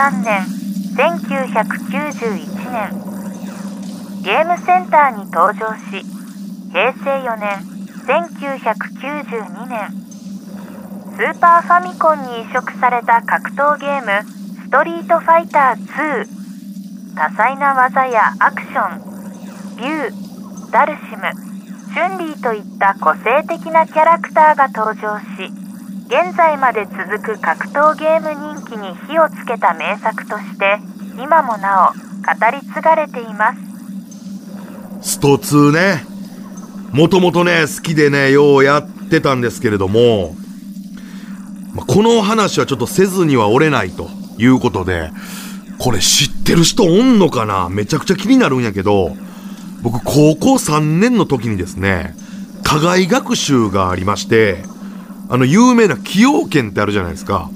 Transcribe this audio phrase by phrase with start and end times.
[0.00, 0.40] 1993年
[0.96, 2.88] 1991年
[4.22, 6.00] ゲームセンターに登場し
[6.72, 7.60] 平成4年
[8.08, 9.90] 1992年
[11.18, 14.24] スーパーファミコンに移植された格闘ゲーム
[14.64, 16.26] 「ストリートファイター2」
[17.14, 21.30] 多彩な技やアクションビューダルシム
[21.92, 25.59] チュンリーといった個性的なキャラクターが登場し
[26.10, 30.80] 現在まで続く格闘ゲーム人気に火をつけた名作として
[31.22, 33.54] 今もなお語り継がれていま
[35.00, 35.12] す。
[35.12, 36.04] スト2ね。
[36.90, 40.34] もともとね好きでねようやってたんですけれども
[41.74, 45.12] まこの話はちょっとせずには折れないということで
[45.78, 47.68] これ知ってる人おんのかな？
[47.68, 49.14] めちゃくちゃ気になるんやけど
[49.80, 52.16] 僕高校3年の時にですね
[52.64, 54.64] 課外学習がありまして
[55.30, 57.48] あの有名な崎陽軒ってあるじゃないですか。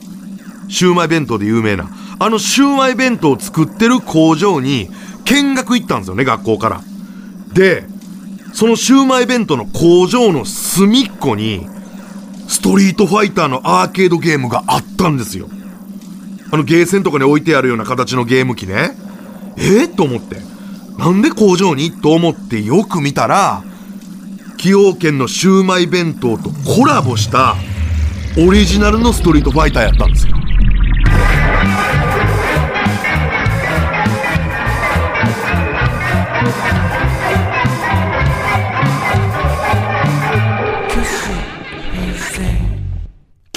[0.69, 1.91] シューマイ弁当で有名な。
[2.19, 4.89] あのシューマイ弁当を作ってる工場に
[5.25, 6.81] 見学行ったんですよね学校から。
[7.53, 7.87] で
[8.53, 11.67] そのシューマイ弁当の工場の隅っこに
[12.47, 15.49] ストリートファイターのアーケードゲームがあったんですよ。
[16.53, 18.93] あのゲーセンとかに置いてあるような形のゲーム機ね。
[19.57, 19.87] え？
[19.87, 20.37] ー、と思って。
[20.97, 21.91] なんで工場に？
[21.91, 23.65] と思ってよく見たら
[24.57, 27.57] 崎陽軒のシューマイ弁当とコラボした
[28.39, 30.35] オリジナルのストリートファイターやったんですよ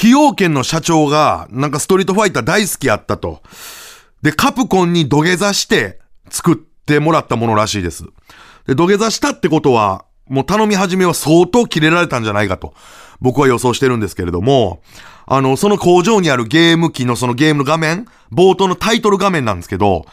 [0.08, 3.42] 崎陽軒の社長がなんかストリートファイター大好きやったと。
[4.22, 8.06] で、カプコンに土下座して作ってもらったものらしいです。
[8.68, 12.73] で、土下座したってことは、もう頼み始めは相当切れられたんじゃないかと、
[13.22, 14.81] 僕は予想してるんですけれども、
[15.25, 20.06] あの、その工場にあるゲーム機のそのゲームの画面、冒頭のタイトル画面なんですけど、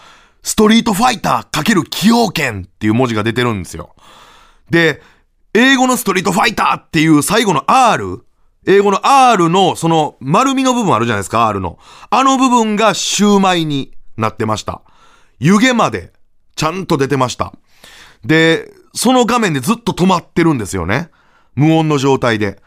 [0.43, 3.94] ストリートファイター×崎陽軒っていう文字が出てるんですよ。
[4.71, 5.00] で、
[5.55, 8.25] 英語のストリートファイターっていう最後の R、
[8.67, 11.78] 英語の R のその丸みの部分あるじゃないですか、R の。
[12.11, 14.83] あの部分がシューマイになってました。
[15.38, 16.12] 湯気まで
[16.56, 17.53] ちゃんと出てました。
[18.25, 21.10] で、その画面でずっと止まってるんですよね。
[21.55, 22.62] 無音の状態で。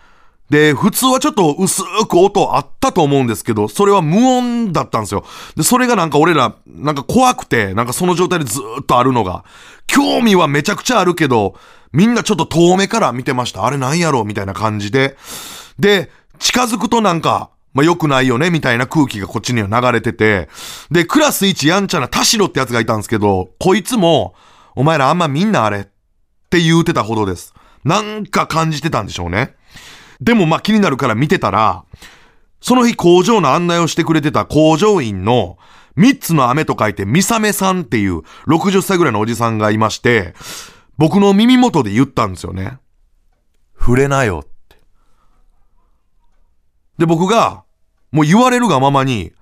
[0.49, 5.25] で、普通はちょっと薄く音あったと思うんですけど、それは無音だったんですよ。
[5.55, 9.43] で、それがなんか俺ら、なんか怖くて、なんかその状態でずっとあるのが、
[9.87, 11.55] 興味はめちゃくちゃあるけど、
[11.91, 13.65] みんなちょっと遠目から見てました。
[13.65, 15.17] あれなんやろみたいな感じで。
[15.79, 16.09] で、
[16.39, 20.47] 近づくとなんか、まあ、良くないよねみたいな空気がこっちには流れてて、
[20.91, 24.33] で、クラス1やんちゃな田代ってやつがいたんですけど、こいつも、
[24.75, 25.89] お前らあんまみんなあれ
[26.47, 27.53] って言うてたほどです。
[27.83, 29.55] なんか感じてたんでしょうね。
[30.21, 31.83] でもまあ気になるから見てたら、
[32.61, 35.57] その日工場の案内をしてくれてた工場員の
[35.97, 40.33] 三つの飴と書いてミサメさんっていう60歳ぐらいのおじさんがいまして、
[40.97, 42.79] 僕の耳元で言ったんですよね。
[43.77, 44.77] 触れなよって。
[46.97, 47.63] で、僕が、
[48.11, 49.33] もう言われるがままに、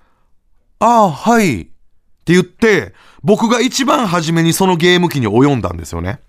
[0.78, 1.62] ああ、はい。
[1.62, 2.92] って言って、
[3.22, 6.20] 僕が一番初めにそのゲーム機に及んだんですよね。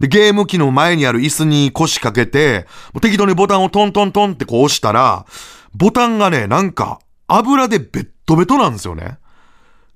[0.00, 2.66] で、ゲーム機の前にある椅子に腰掛けて、
[3.00, 5.26] 適当にボタンをトントントンってこう押したら、
[5.74, 9.18] ボタンがね、なんか油でベッドベトなんですよね。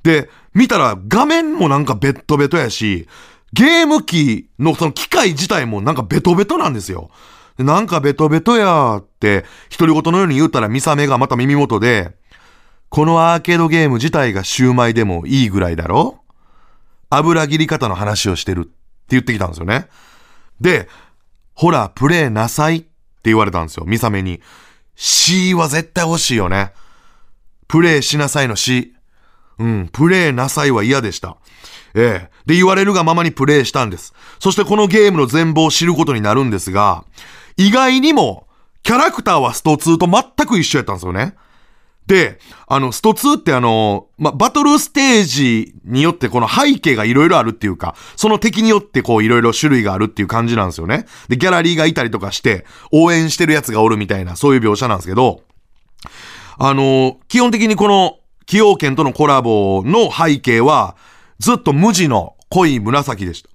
[0.03, 3.09] で、見たら画面もなんかベッドベトやし、
[3.53, 7.11] ゲーム機のその機械自体もなんかベトベトなんですよ。
[7.59, 9.45] なんかベトベトやーって、
[9.77, 12.17] 独り言のように言ったらミサメがまた耳元で、
[12.89, 16.21] このアーケードゲーム自体がシューマイでもいいぐらいだろ？
[17.11, 18.71] 油切り方の話をしてる
[19.09, 19.89] って言ってきたんですよね。
[20.61, 20.89] で、
[21.55, 22.89] ほら、プレイなさいって
[23.25, 24.41] 言われたんですよ、ミサメに。
[24.97, 26.73] C は絶対欲しいよね。
[27.69, 28.93] プレイしなさいの C。
[29.59, 31.39] うん、プレイなさいは嫌でした。
[31.95, 32.31] ええ。
[32.45, 34.13] で、言われるがままにプレイしたんです。
[34.39, 37.05] そしてこのゲームの全貌を知ることになるんですが、
[37.57, 38.47] 意外にも、
[38.83, 41.35] キャラクターはスト2と全く一緒やったんですよね。
[42.09, 51.05] で、あの、スト2ってあの、ま、バトルステージによってこの背景がいろいろあるっていうか、その敵によってこういろいろ種類があるっていう感じなんですよね。
[51.29, 55.43] で、ギャラリーがいたりとかして、応援してるやつがおるみたいな、そういう描写なんですけど、
[56.59, 58.17] あの、基本的にこの、
[58.47, 60.97] 崎陽軒とのコラボの背景は、
[61.39, 63.51] ずっと無地の濃い紫でした。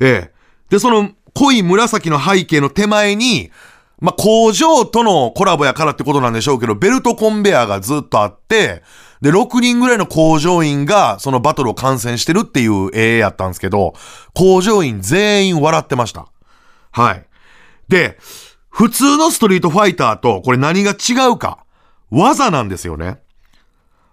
[0.00, 0.32] ええ。
[0.70, 3.50] で、その濃い紫の背景の手前に、
[4.00, 8.82] まあ、工場とのコラボやからってことなんでしょうけど、ベルトコンベアがずっとあって、
[9.20, 13.94] で、6人ぐらいの工場員がそのバトルを観戦してるっていう絵やったんですけど、
[14.34, 16.26] 工場員全員笑ってました。
[16.90, 17.26] はい。
[17.88, 18.18] で、
[18.68, 21.64] 普通のストリートファイターとこれ何が違うか、
[22.10, 23.18] 技なんですよね。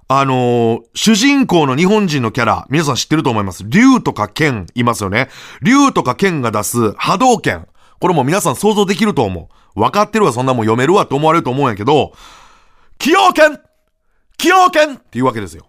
[0.08, 3.64] あのー主人公の日本人のキャラ、皆さん知ってると思います。
[3.66, 5.30] 竜とか剣いますよね。
[5.62, 7.68] 竜とか剣が出す波動拳。
[8.00, 9.61] これも皆さん想像できると思う。
[9.76, 12.14] 分かってるわ、そんなもん読めるわって思われると思うんやけど、
[13.00, 13.60] 崎陽拳
[14.38, 15.68] 崎陽拳っていうわけですよ。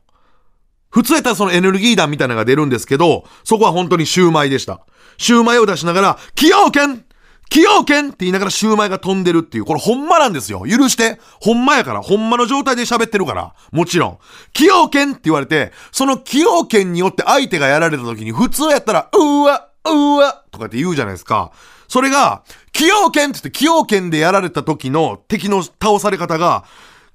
[0.90, 4.80] 普通やったらそのエネルギー弾みたいなのが出るんですけど、そこは本当にシューマイでした。
[5.16, 7.04] シューマイを出しながら、崎陽拳
[7.52, 10.64] 崎陽拳って言いながらシューマイが飛んでるっていう、これほんまなんですよ。
[10.66, 11.20] 許して。
[11.38, 12.00] ほんまやから。
[12.00, 13.54] ほんまの状態で喋ってるから。
[13.72, 14.18] もちろん。
[14.54, 21.52] 崎陽拳って言われて、その崎陽拳によって相手がやられた時に普通やったら、うわ、うわ、かって言うじゃないですか。
[21.88, 26.64] それが、崎陽拳って言って崎陽拳でやられた時の敵の倒され方が、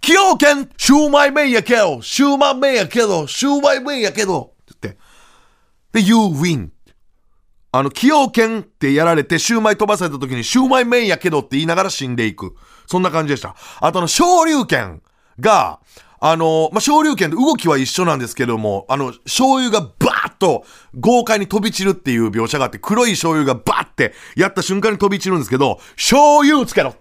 [0.02, 5.00] 崎陽拳シューマイ麺やけど、シューマイ麺やけど、シューマイ麺やけど、って言って。
[5.94, 6.70] で、you win.
[7.72, 12.56] あの、崎陽拳ってやられて、シューマイ飛ばされた時に、シューマイ麺やけどって言いながら死んでいく。
[12.86, 13.56] そんな感じでした。
[13.80, 15.02] あとあの、昇竜拳
[15.40, 15.80] が、
[16.20, 19.86] あの、まあ、昇竜拳と動きは一緒なんですけども、あの、醤油が
[20.38, 20.66] ッと
[21.00, 26.96] 豪快に飛び散るっていう描写があって、黒い醤油がバーってやった瞬間に飛び散るんですけど、醤油つけろ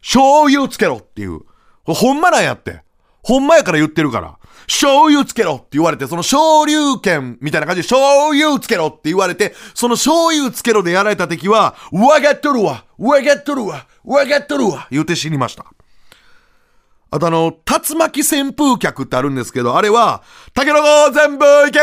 [0.00, 1.40] 醤油つけろっていう。
[1.86, 2.82] ほんまなんやって。
[3.22, 4.38] ほんまやから言ってるから。
[4.66, 15.66] 醤油つけろって言われて、その昇竜拳みたいな感じで醤油つけろって言われて、その醤油つけろでやられた敵は、わかっとるわわかっとるわわかっとるわ言うて死にました。
[17.10, 20.22] あとあの、竜巻旋風脚ってあるんですけど、あれは、
[20.52, 21.78] タケノコ全部いけ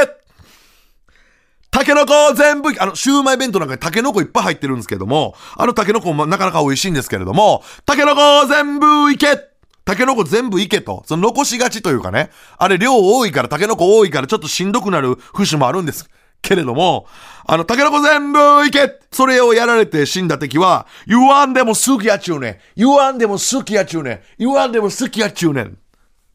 [1.72, 9.40] タケノコ全部あの、シューマイ弁当なんかにタケノコいっぱい入ってるんですけども、あのタケノコもなかなか美味しいんですけれども、タケノコ全部いけ
[9.86, 16.08] タケノコ全部いけと、その残しがちというかね、あれ量多いから、タケノコ多いからちょっとしんどくなる節もあるんです。
[16.42, 17.08] けれども、
[17.46, 22.58] あの、タケノコ全部いけそれをやられて死んだ敵は、言わんでも好きやちゅうねん。
[22.76, 24.20] 言わんでも好きやちゅうねん。
[24.38, 25.66] 言わんでも好きやちゅうねん。
[25.68, 25.70] っ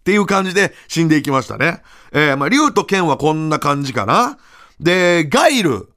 [0.04, 1.82] ていう感じで死んでいきましたね。
[2.12, 4.38] えー、まあ、竜と剣はこんな感じかな。
[4.81, 5.88] で、ガイル。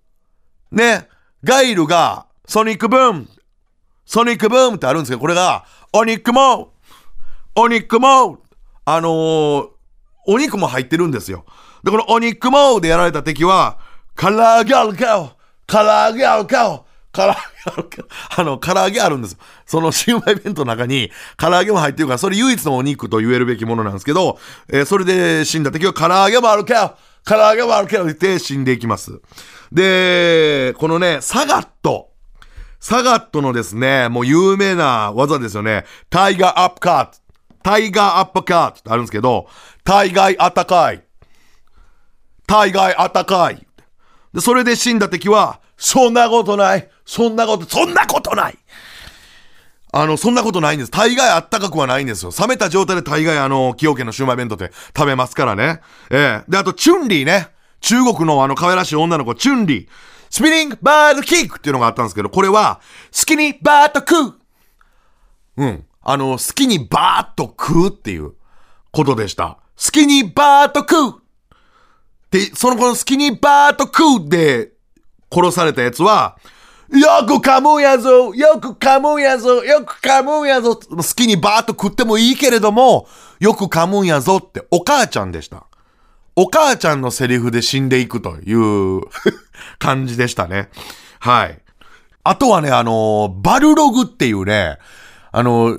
[0.71, 1.07] ね。
[1.43, 3.27] ガイルが、ソニックブーム。
[4.05, 6.73] ソニックブームってあるんですけど、これが、お肉も、
[7.55, 8.39] お肉も、
[8.85, 9.69] あのー、
[10.27, 11.45] お肉も入ってるんですよ。
[11.83, 13.79] で、このお肉もでやられた敵は、
[14.15, 15.35] 唐揚げあるか
[15.65, 18.03] 唐揚げあるか唐揚げあるか
[18.37, 19.37] あの、唐揚げあるんです。
[19.65, 24.37] そのシウマイ弁当の中に唐揚げも入ってるから、それ唯一のお肉と言えるべきものなんですけど、
[24.69, 29.19] えーそれで死んだ敵は唐揚げもあるか唐揚げもあるか言って死んでいきます。
[29.71, 32.09] で、このね、サガット。
[32.79, 35.85] サガットのですね、もう有名な技ですよね。
[36.09, 37.17] タイガーアッパーカット。
[37.61, 39.47] タイガーアッパーカットってあるんですけど、
[39.83, 41.03] 大概あったかい。
[42.47, 43.67] 大概あったかい。
[44.33, 46.89] で、それで死んだ敵は、そんなことない。
[47.09, 48.57] そんなこと、そんなことない。
[49.91, 50.91] あの、そんなことないんです。
[50.91, 52.31] 大概あったかくはないんですよ。
[52.39, 55.81] 冷めた状態で大概あの、崎陽軒のシュウマイ弁当って食べますからね。
[56.11, 57.47] ええで、あと、チュンリーね。
[57.81, 59.87] 中国のあの、可愛らしい女の子、チュンリー。
[60.29, 62.79] スピニングバードキックっていうのがあったんですけど、これは、
[63.11, 64.35] 好きにバーッと食う。
[65.57, 65.85] うん。
[66.03, 68.33] あの、好きにバーッと食うっていう
[68.91, 69.57] ことでした。
[69.83, 71.21] 好きにバーッと食う。
[72.29, 74.73] で、その子の好きにバーッと食うで
[75.33, 76.37] 殺されたやつは、
[76.91, 83.07] よく噛むんやぞよく噛むんやぞよく噛むんやぞ好きにバーッと食ってもいいけれども、
[83.39, 85.65] よく噛むんやぞってお母ちゃんでした。
[86.35, 89.01] お母ちゃんのセリフで死んでいくという
[89.77, 90.69] 感じでしたね。
[91.19, 91.59] はい。
[92.23, 94.77] あとはね、あの、バルログっていうね、
[95.31, 95.77] あの、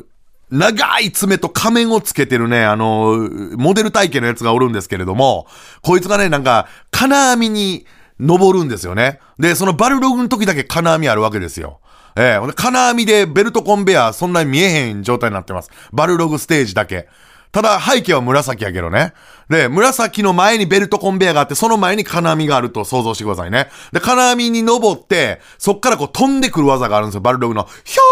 [0.50, 5.46] 長い爪と仮面をつけてるね、あの、モデル体型のやつがおるんですけれども、
[5.80, 7.86] こいつがね、なんか、金網に
[8.20, 9.20] 登るんですよね。
[9.38, 11.80] で、そのバルログの時だけ金網あるわけですよ。
[12.16, 15.70] ええ金網でベルトコンベアそんなに見えへん状態になってます。
[15.92, 17.08] バルログステージだけ。
[17.52, 19.12] ただ背景は紫やけどね。
[19.48, 23.68] で、紫の前にベルトコンベアがあって、その前に金網があると想像してくださいね。
[23.92, 27.20] で、金網に登って、そっからこう飛んでくる技があるんですよ。
[27.20, 28.02] バルログの、ひょ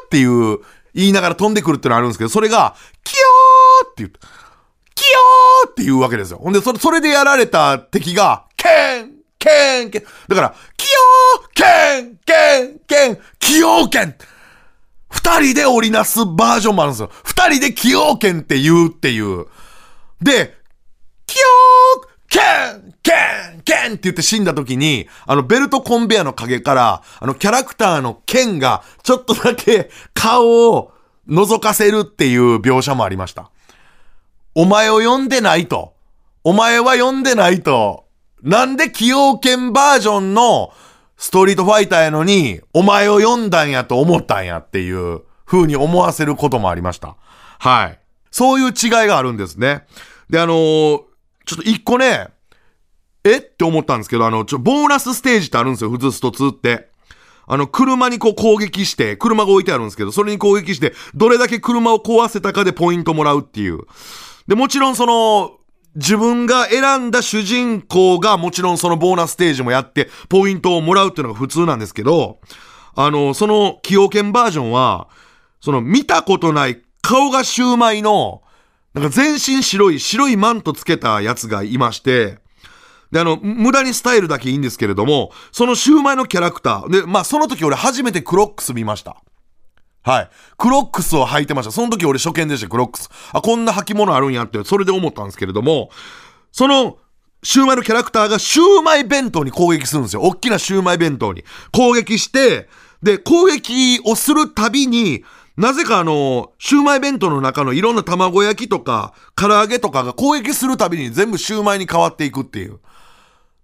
[0.00, 0.60] ーっていう、
[0.94, 4.18] 言いながら飛んでくるってのがあるんですけど、それが、キヨーって言って、
[4.94, 6.38] キヨーっていうわけですよ。
[6.38, 9.15] ほんで、それ、それでやられた敵が、ケーン
[9.46, 14.14] ケンケンだから、キヨーケンケンケンキヨーケン
[15.08, 17.10] 二人で織りなすバージョンもあるんですよ。
[17.24, 19.46] 二人で崎陽軒って言うっていう。
[20.20, 20.56] で、
[21.26, 22.40] キヨーケ
[22.88, 23.12] ンケ
[23.56, 30.92] ンケンって言って死んだ時に、あのベルトコンベアの影から、あのキャラクターのケンがちょっとだけ顔を
[31.28, 33.50] 覗かせるっていう描写もありました。
[34.54, 35.94] お前を呼んでないと。
[36.42, 38.05] お前は呼んでないと。
[38.46, 40.72] なんで崎陽軒バージョンの
[41.16, 47.16] ストリートファイターやのに、お前を呼んだんやと思ったんやっていう風に思わせることもありました。
[47.58, 47.98] はい。
[48.30, 49.84] そういう違いがあるんですね。
[50.30, 51.02] で、あのー
[51.46, 52.26] ちょっと一個ね、
[53.22, 56.88] えって思ったんですけど、あの、ちょ、ボーナスステージってあるんですよ、普通スト2って。
[57.46, 63.82] あの、車にこう攻撃して、車が置いてあるんですけど、それに攻撃して、どれだけ車を壊せたかでポイントもらうっていう。
[64.48, 65.58] で、もちろんその、
[65.96, 72.38] 自分が選んだ主人公がもちろんそのボーナスステージもやって、ポイントをもらうっていうのが普通なんですけど、
[72.94, 75.08] あの、その、崎陽軒バージョンは、
[75.60, 78.42] その、見たことない顔がシューマイの、
[78.94, 82.38] なんか全身白い、白いマントつけたやつがいまして、
[83.10, 89.22] で、あの、無駄にスタイルだけいいんですけれども、そのシューマイのキャラクター、で、まあ、その時俺初めてクロックス見ました。
[90.06, 90.30] はい。
[90.56, 91.72] クロックスを履いてました。
[91.72, 93.10] その時俺初見でした、クロックス。
[93.32, 95.90] あ、こんな履物あるんやって、それで思ったんですけれども、
[96.52, 96.98] その、
[97.42, 100.22] シューマイのキャラクターがシューマイ弁当に攻撃するんですよ。
[100.22, 101.44] 大きなシューマイ弁当に。
[101.72, 102.68] 攻撃して、
[103.02, 105.24] で、攻撃をするたびに、
[105.56, 112.78] なぜかあの、シューマイ弁当の中のいろんな卵焼きとか、唐揚げとかが攻撃するたびに全部シューマイに変わっていくっていう。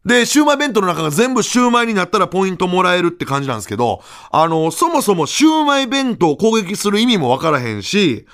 [0.04, 8.26] で、シューマイ弁当の中が全部シューマイになったらポイントもらえるって感じなんですけど、あの、そもそもシューマイ弁当を攻撃する意味もわからへんし、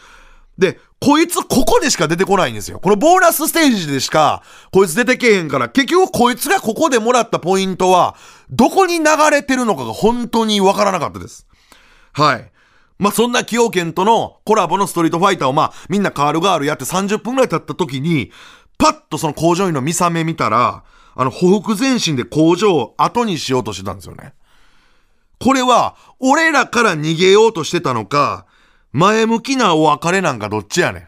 [0.56, 2.80] で、こいつここでしか出てこないんですよ。
[2.80, 8.16] このボーナスステージでしか、こいつ出てけへんから、結局こいつがここでもらったポイントは、
[8.50, 11.46] どこに流れてるのかが本当にわからなかったです。
[12.12, 12.50] はい。
[12.98, 18.32] まあ、そんな崎陽軒とのコラボのストリートファイターをまあ、みんなカールガールやって30分くらい経った時に、
[18.76, 20.82] パッとその工場員の見覚め見たら、
[21.20, 24.34] あの、歩幅前進で工場を後にしようとしてたんですよね。
[25.40, 28.46] これは、俺らから逃げようとしてたのか、
[28.92, 31.07] 前向きなお別れなんかどっちやねん。